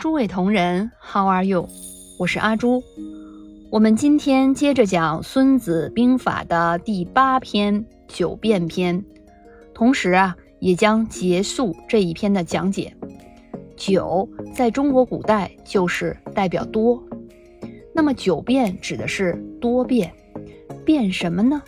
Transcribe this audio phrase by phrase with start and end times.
[0.00, 1.68] 诸位同仁，How are you？
[2.18, 2.82] 我是阿朱。
[3.68, 8.98] 我们今天接着讲《孙子兵法》的第八篇《九变篇》，
[9.74, 12.96] 同时啊，也将结束这一篇的讲解。
[13.76, 17.04] 九在中国古代就是代表多，
[17.94, 20.10] 那么九变指的是多变，
[20.82, 21.60] 变什么呢？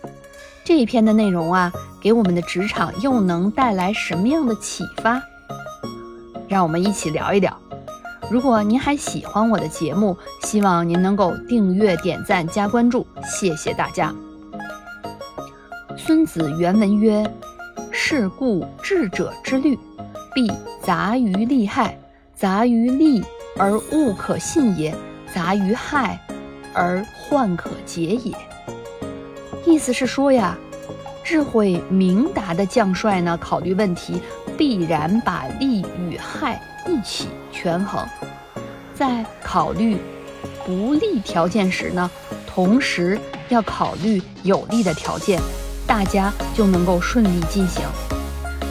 [0.64, 1.70] 这一篇的内容啊，
[2.00, 5.22] 给我们的职场又能带来什么样的启发？
[6.48, 7.54] 让我们一起聊一聊。
[8.30, 14.14] 如果您还喜欢我的节目，希望您能够订阅、点赞、加关注，谢谢大家。
[15.96, 17.30] 孙子原文曰
[17.92, 19.78] ：“是故智者之虑，
[20.34, 20.50] 必
[20.82, 21.94] 杂于利害；
[22.34, 23.22] 杂于利
[23.58, 24.94] 而物可信也，
[25.34, 26.18] 杂于害
[26.72, 28.34] 而患可解也。”
[29.66, 30.56] 意思是说呀，
[31.22, 34.20] 智慧明达的将帅呢，考虑问题
[34.56, 36.60] 必然把利与害。
[36.86, 38.04] 一起权衡，
[38.94, 39.96] 在考虑
[40.66, 42.10] 不利条件时呢，
[42.46, 45.40] 同时要考虑有利的条件，
[45.86, 47.82] 大家就能够顺利进行。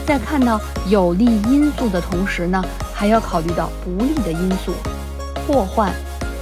[0.06, 4.74] 在看到有利因素的同时呢，还要考虑到不利的因素，
[5.48, 5.94] 祸患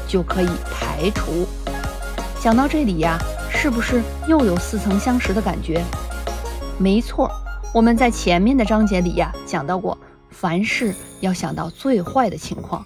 [0.08, 1.48] 就可以排除。
[2.42, 3.18] 讲到这里呀，
[3.52, 5.84] 是不是又有似曾相识的感觉？
[6.80, 7.30] 没错，
[7.74, 9.96] 我们在前面的章节里呀讲到过。
[10.40, 12.86] 凡事要想到最坏的情况，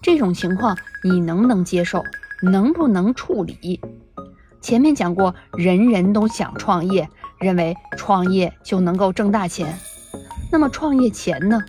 [0.00, 2.02] 这种情况你能不能接受，
[2.42, 3.78] 能不能处理？
[4.62, 7.06] 前面讲过，人人都想创业，
[7.38, 9.78] 认为创业就能够挣大钱。
[10.50, 11.60] 那么创业前呢，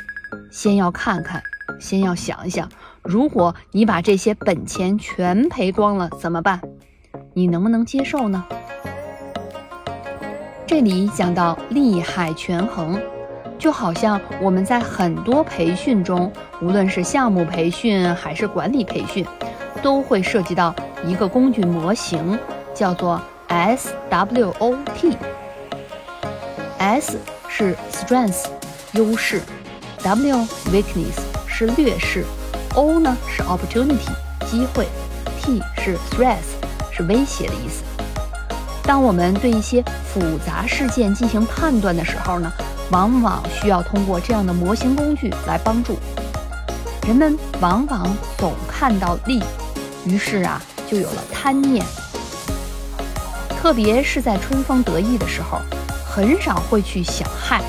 [0.50, 1.44] 先要看看，
[1.82, 2.70] 先要想一想，
[3.04, 6.62] 如果你把这些本钱全赔光了怎么办？
[7.34, 8.46] 你能不能接受呢？
[10.66, 12.98] 这里讲到利害权衡。
[13.66, 19.26] 就好像我们在很多培训中，无论是项目培训还是管理培训，
[19.82, 20.72] 都会涉及到
[21.04, 22.38] 一个工具模型，
[22.76, 25.18] 叫做 SWOT。
[26.78, 27.18] S
[27.50, 28.46] 是 Strength
[28.92, 29.42] 优势
[30.04, 32.24] ，W Weakness 是劣势
[32.76, 33.98] ，O 呢是 Opportunity
[34.46, 34.86] 机会
[35.42, 36.38] ，T 是 Threat
[36.92, 37.84] 是威胁的意思。
[38.84, 39.84] 当我们对一些
[40.14, 42.54] 复杂事件进行判断的时候呢？
[42.92, 45.98] 往往需要通过这样的模型工具来帮助
[47.08, 47.38] 人们。
[47.62, 48.08] 往往
[48.38, 49.42] 总看到利，
[50.06, 51.86] 于是啊，就有了贪念。
[53.58, 55.60] 特别是在春风得意的时候，
[56.06, 57.64] 很少会去想害。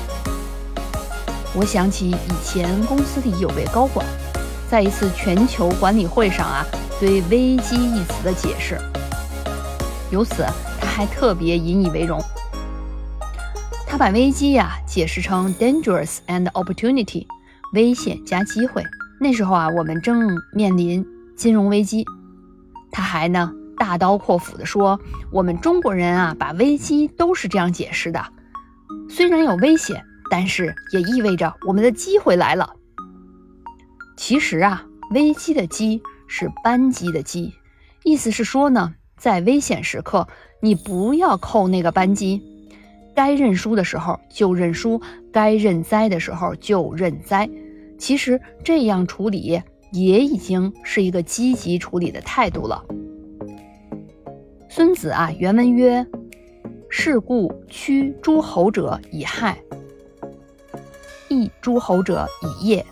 [1.53, 4.05] 我想起以前公司里有位高管，
[4.69, 6.63] 在一次全球管理会上啊，
[6.99, 8.79] 对“危机”一词的解释，
[10.11, 10.45] 由此
[10.79, 12.21] 他还特别引以为荣。
[13.97, 17.25] 把危机呀解释成 dangerous and opportunity，
[17.73, 18.83] 危险加机会。
[19.19, 21.03] 那时候啊，我们正面临
[21.35, 22.05] 金融危机。
[22.91, 24.99] 他还呢大刀阔斧地说，
[25.31, 28.23] 我们中国人啊把危机都是这样解释的：
[29.09, 32.75] 虽然有危险，但是也意味着我们的机会来了。
[34.15, 37.55] 其实啊，危机的机是扳机的机，
[38.03, 40.27] 意思是说呢，在危险时刻，
[40.61, 42.43] 你不要扣那个扳机。
[43.17, 45.01] 该认输的时候就认输，
[45.33, 47.49] 该认栽的时候就认栽。
[47.97, 49.59] 其实这样处理
[49.91, 52.85] 也已经是一个积极处理的态度了。
[54.69, 56.05] 孙子啊，原文曰
[56.91, 59.57] ：“是故屈诸侯者以害，
[61.27, 62.27] 抑诸侯者
[62.61, 62.85] 以业，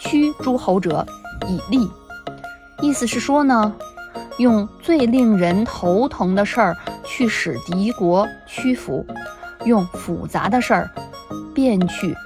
[0.00, 1.06] 屈诸侯者
[1.46, 1.86] 以利。”
[2.80, 3.76] 意思是说呢，
[4.38, 9.04] 用最令人头疼的事儿去使敌国屈服。
[9.66, 10.90] 用复杂的事儿
[11.52, 12.16] 变去，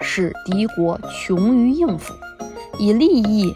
[0.00, 2.12] 使敌国穷于应付；
[2.78, 3.52] 以利益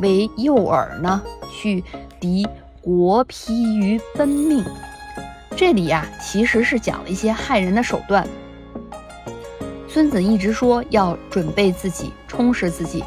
[0.00, 1.84] 为诱饵呢，去
[2.18, 2.48] 敌
[2.80, 4.64] 国疲于奔命。
[5.54, 8.26] 这里呀，其实是讲了一些害人的手段。
[9.88, 13.02] 孙子一直说要准备自己，充实自己，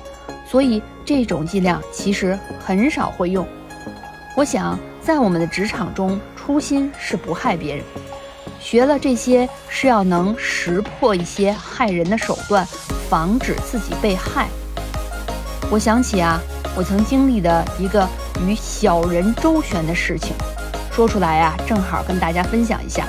[0.47, 3.45] 所以这种伎俩其实很少会用。
[4.35, 7.85] 我想，在我们的职场中，初心是不害别人。
[8.59, 12.67] 学了这些是要能识破一些害人的手段，
[13.09, 14.47] 防止自己被害。
[15.71, 16.39] 我想起啊，
[16.75, 18.07] 我曾经历的一个
[18.45, 20.33] 与小人周旋的事情，
[20.91, 23.07] 说出来啊，正好跟大家分享一下。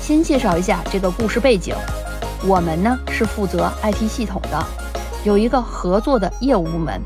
[0.00, 1.74] 先介绍一下这个故事背景，
[2.46, 4.66] 我们呢是负责 IT 系统的，
[5.24, 7.00] 有一个合作的业务部门，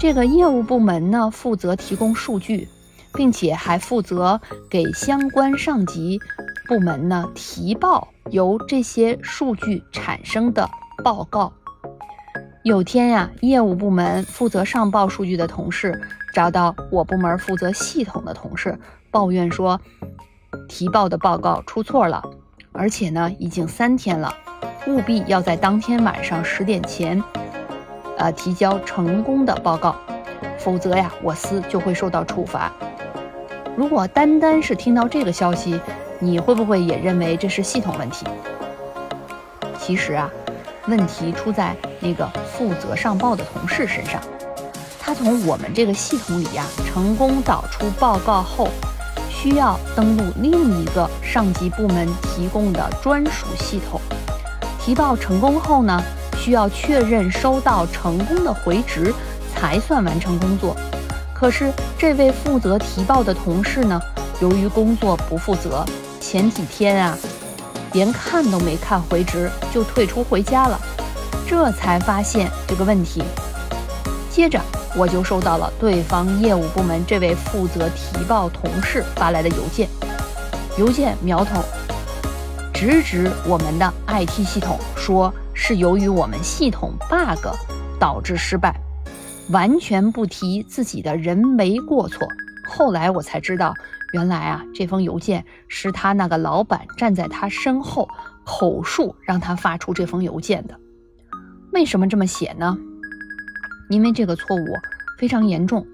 [0.00, 2.68] 这个业务部门呢负责提供数据，
[3.14, 6.20] 并且还负责给相关上级。
[6.66, 10.68] 部门呢提报由这些数据产生的
[11.02, 11.52] 报告，
[12.62, 16.00] 有天呀，业务部门负责上报数据的同事
[16.32, 18.78] 找到我部门负责系统的同事，
[19.10, 19.80] 抱怨说
[20.68, 22.22] 提报的报告出错了，
[22.70, 24.32] 而且呢已经三天了，
[24.86, 27.22] 务必要在当天晚上十点前，
[28.16, 29.96] 呃提交成功的报告，
[30.58, 32.72] 否则呀我司就会受到处罚。
[33.76, 35.80] 如果单单是听到这个消息，
[36.22, 38.24] 你会不会也认为这是系统问题？
[39.78, 40.30] 其实啊。
[40.88, 44.20] 问题出在那个负责上报的同事身上，
[44.98, 48.68] 他从我们这个系统里呀成功导出报告后，
[49.30, 54.00] 需要登录另一个上级部门提供的专属系统，
[54.80, 56.02] 提报成功后呢，
[56.36, 59.14] 需要确认收到成功的回执
[59.54, 60.76] 才算完成工作。
[61.32, 64.02] 可是这位负责提报的同事呢，
[64.40, 65.84] 由于工作不负责，
[66.22, 67.18] 前几天啊。
[67.94, 70.80] 连看都没看回执就退出回家了，
[71.46, 73.22] 这才发现这个问题。
[74.30, 74.58] 接着
[74.96, 79.90] 我就收到了对方业务部门这位负责提报同事发来的邮件，
[80.78, 81.62] 邮件苗头
[82.72, 87.46] 直指我们的 IT 系统，说是由于我们系统 bug
[88.00, 88.74] 导致失败，
[89.50, 92.26] 完全不提自己的人为过错。
[92.66, 93.74] 后来我才知道。
[94.12, 98.08] 原来啊，这封邮件是他那个老板站在他身后
[98.44, 100.78] 口述让他发出这封邮件的。
[101.72, 102.78] 为什么这么写呢？
[103.88, 104.66] 因为这个错误
[105.18, 105.86] 非常严重，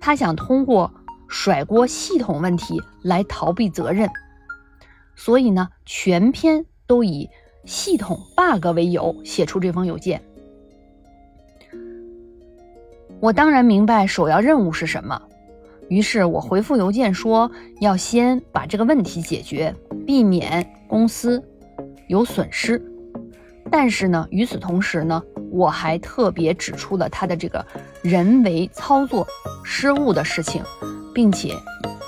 [0.00, 0.92] 他想通过
[1.28, 4.08] 甩锅系统问题来逃避责任，
[5.16, 7.28] 所以呢，全篇都以
[7.64, 10.22] 系统 bug 为由写出这封邮件。
[13.20, 15.20] 我当然明白首要任务是什么。
[15.94, 17.48] 于是我回复邮件说，
[17.80, 19.72] 要先把这个问题解决，
[20.04, 21.40] 避免公司
[22.08, 22.84] 有损失。
[23.70, 27.64] 但是呢，与此同时呢，我还特别指出了他的这个
[28.02, 29.24] 人为操作
[29.62, 30.64] 失误的事情，
[31.14, 31.54] 并且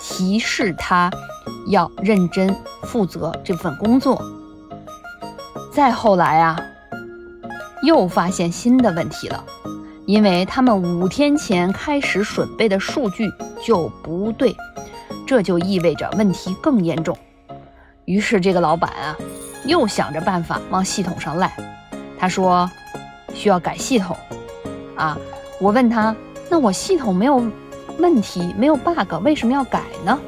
[0.02, 1.08] 提示他
[1.68, 2.52] 要认真
[2.82, 4.20] 负责这份工作。
[5.72, 6.60] 再后来啊，
[7.84, 9.44] 又发现新的问题了。
[10.06, 13.28] 因为他们五天前开始准备的数据
[13.64, 14.54] 就不对，
[15.26, 17.16] 这就意味着问题更严重。
[18.04, 19.16] 于是这个老板啊，
[19.64, 21.52] 又想着办法往系统上赖。
[22.18, 22.70] 他说
[23.34, 24.16] 需要改系统
[24.96, 25.18] 啊。
[25.58, 26.14] 我问他，
[26.50, 27.42] 那我系统没有
[27.98, 30.18] 问题，没有 bug，为什么要改呢？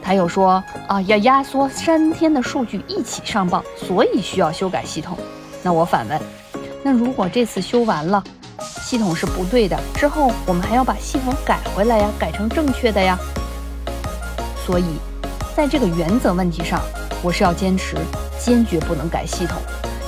[0.00, 5.18] 他又说啊，要压缩三天的数据一起上报，所以需要修改系统。
[5.62, 6.20] 那我反问。
[6.82, 8.22] 那如果这次修完了，
[8.82, 13.18] 系统是不对的，之后我们还要把系统改回来呀，改成正确的呀。
[14.66, 14.84] 所以，
[15.56, 16.80] 在这个原则问题上，
[17.22, 17.96] 我是要坚持，
[18.38, 19.60] 坚决不能改系统，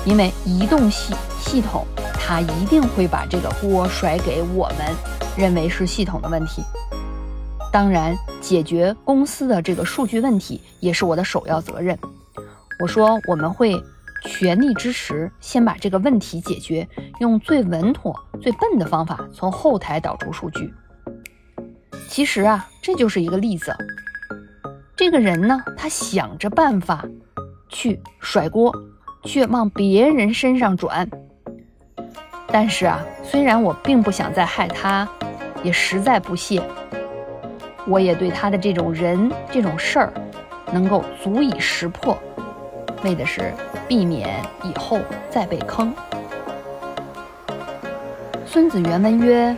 [0.05, 4.95] 因为移动系系统它一定会把这个锅甩给我们，
[5.37, 6.63] 认为是系统的问题。
[7.73, 11.99] 当然，解决公司的这个数据问题也是我的首要责任。
[12.81, 13.83] 我说我们会。
[14.25, 16.89] 全力支持，先把这个问题解决，
[17.21, 20.73] 用最稳妥、最笨的方法从后台导出数据。
[22.09, 23.75] 其实啊，这就是一个例子。
[24.97, 27.05] 这个人呢，他想着办法
[27.69, 28.73] 去甩锅，
[29.25, 31.09] 去往别人身上转。
[32.47, 35.09] 但是啊，虽然我并不想再害他，
[35.63, 36.63] 也实在不屑，
[37.87, 40.13] 我也对他的这种人、这种事儿，
[40.73, 42.17] 能够足以识破。
[43.03, 43.53] 为的是
[43.89, 44.99] 避免以后
[45.31, 45.93] 再被坑。
[48.47, 49.57] 孙子原文曰：“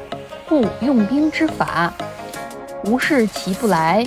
[0.48, 1.92] 故用兵之法，
[2.84, 4.06] 无事其不来；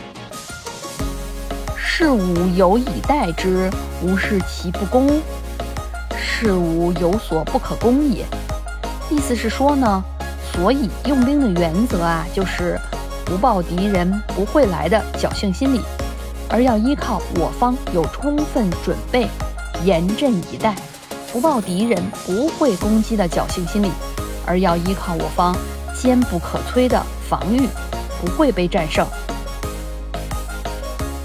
[1.75, 3.69] 事吾有以待之，
[4.01, 5.21] 无事其不攻。
[6.17, 8.25] 事吾有所不可攻也。”
[9.11, 10.03] 意思是说呢，
[10.53, 12.79] 所以用兵的原则啊，就是
[13.25, 15.81] 不抱敌人不会来的侥幸心理。
[16.51, 19.27] 而要依靠我方有充分准备、
[19.83, 20.75] 严阵以待，
[21.31, 23.89] 不抱敌人不会攻击的侥幸心理，
[24.45, 25.55] 而要依靠我方
[25.95, 27.67] 坚不可摧的防御，
[28.19, 29.07] 不会被战胜。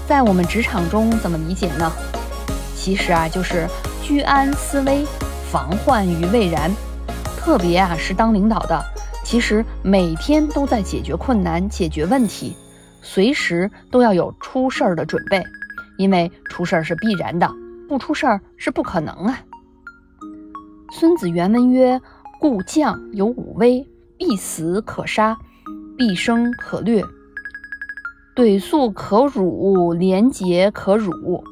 [0.07, 1.91] 在我们职场中怎么理解呢？
[2.75, 3.67] 其实啊，就是
[4.03, 5.05] 居安思危，
[5.51, 6.71] 防患于未然。
[7.37, 8.83] 特别啊，是当领导的，
[9.23, 12.55] 其实每天都在解决困难、解决问题。
[13.01, 15.43] 随时都要有出事儿的准备，
[15.97, 17.47] 因为出事儿是必然的，
[17.87, 19.39] 不出事儿是不可能啊。
[20.91, 21.99] 孙子原文曰
[22.39, 23.85] ：“故将有五威：
[24.17, 25.37] 必死可杀，
[25.97, 27.03] 必生可略，
[28.35, 31.43] 怼粟可辱，廉洁可辱；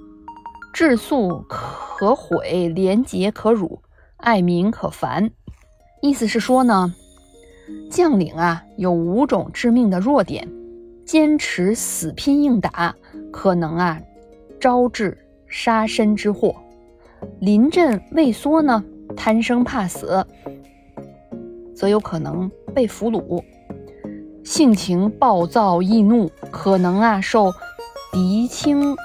[0.73, 3.81] 治粟可毁，廉洁可辱；
[4.17, 5.31] 爱民可烦。”
[6.01, 6.93] 意思是说呢，
[7.89, 10.49] 将领啊有五种致命的弱点，
[11.05, 12.93] 坚持死拼硬打，
[13.31, 13.99] 可能啊
[14.59, 15.17] 招致
[15.55, 16.55] 杀身之祸；
[17.39, 18.83] 临阵畏缩呢，
[19.15, 20.25] 贪生怕死，
[21.75, 23.43] 则有可能被俘虏；
[24.43, 27.53] 性情暴躁易怒，可能啊受
[28.11, 28.95] 敌侵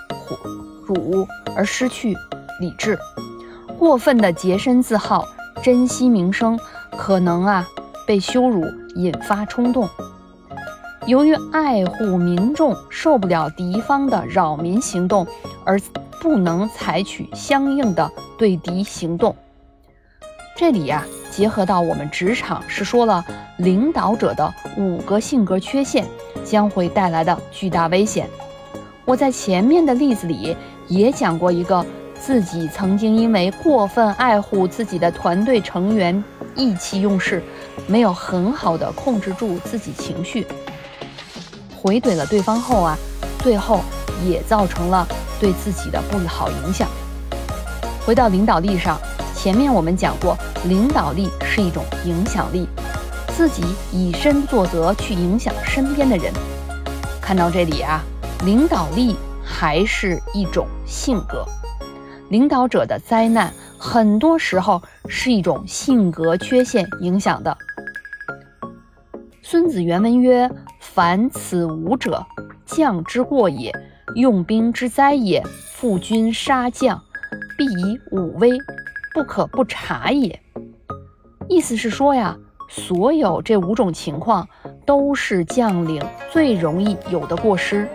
[0.86, 2.14] 辱而失去
[2.60, 2.96] 理智；
[3.78, 5.26] 过分的洁身自好，
[5.62, 6.58] 珍惜名声。
[6.96, 7.68] 可能啊
[8.06, 8.64] 被羞辱
[8.96, 9.86] 引发冲动，
[11.08, 15.26] 由于爱护民众，受不了敌方的扰民行动，
[15.64, 15.80] 而
[16.20, 19.34] 不能采取相应的对敌行动。
[20.54, 23.24] 这里呀，结合到我们职场，是说了
[23.56, 26.04] 领导者的五个性格缺陷
[26.44, 28.28] 将会带来的巨大危险。
[29.06, 30.54] 我在前面的例子里
[30.88, 31.86] 也讲过一个
[32.20, 36.22] 自己曾经因为过分爱护自己的团队成员。
[36.54, 37.40] 意气用事，
[37.86, 40.44] 没有很好的控制住自己情绪，
[41.88, 42.98] 回怼了对方后啊，
[43.38, 43.80] 最后
[44.22, 45.08] 也造成了
[45.40, 46.86] 对自己的不好影响。
[48.04, 49.00] 回到领导力上，
[49.34, 52.68] 前面我们讲过，领导力是一种影响力，
[53.28, 56.30] 自己以身作则去影响身边的人。
[57.22, 58.02] 看到这里啊，
[58.44, 61.42] 领导力还是一种性格，
[62.28, 63.50] 领导者的灾难。
[63.78, 67.56] 很多时候是一种性格缺陷影响的。
[69.40, 70.50] 孙子原文曰
[70.98, 72.26] ：“凡此五者，
[72.66, 73.70] 将之过也；
[74.16, 75.40] 用兵之灾也。
[75.76, 77.00] 负君杀将，
[77.56, 78.50] 必以武威，
[79.14, 80.40] 不可不察也。”
[81.48, 82.36] 意思是说呀，
[82.68, 84.48] 所有这五种情况
[84.84, 86.02] 都是将领
[86.32, 87.86] 最容易有的过失，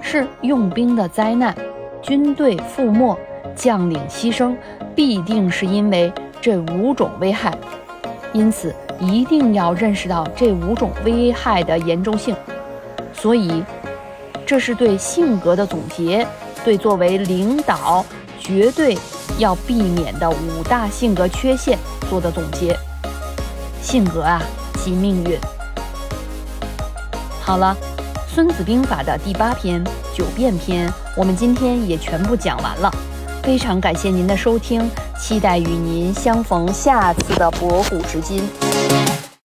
[0.00, 1.56] 是用兵的灾难，
[2.02, 3.16] 军队覆没。
[3.54, 4.56] 将领牺牲
[4.96, 7.56] 必定是因为这五种危害，
[8.32, 12.36] 因此一定要认识到这五种危害的严重性。
[13.12, 13.64] 所以，
[14.46, 16.26] 这是对性格的总结，
[16.64, 18.04] 对作为领导
[18.38, 18.96] 绝对
[19.38, 21.78] 要避免的五大性格缺陷
[22.08, 22.78] 做的总结。
[23.82, 24.42] 性格啊，
[24.78, 25.38] 即命运。
[27.42, 27.76] 好了，
[28.32, 32.90] 《孙子兵法》的第八篇《九变篇》，我们今天也全部讲完了。
[33.42, 34.88] 非常感谢您的收听，
[35.20, 38.48] 期待与您相逢下次的博古知今。